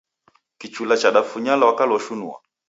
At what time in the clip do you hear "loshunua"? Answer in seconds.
1.89-2.37